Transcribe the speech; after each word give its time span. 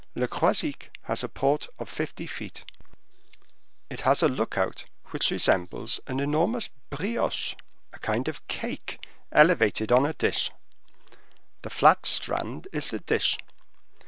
Le 0.15 0.27
Croisic 0.27 0.89
has 1.03 1.23
a 1.23 1.29
port 1.29 1.67
of 1.77 1.87
fifty 1.87 2.25
feet; 2.25 2.65
it 3.87 4.01
has 4.01 4.23
a 4.23 4.27
look 4.27 4.57
out 4.57 4.85
which 5.11 5.29
resembles 5.29 5.99
an 6.07 6.19
enormous 6.19 6.69
brioche 6.89 7.55
(a 7.93 7.99
kind 7.99 8.27
of 8.27 8.47
cake) 8.47 9.05
elevated 9.31 9.91
on 9.91 10.07
a 10.07 10.13
dish. 10.15 10.49
The 11.61 11.69
flat 11.69 12.07
strand 12.07 12.67
is 12.73 12.89
the 12.89 12.99
dish. 13.01 13.37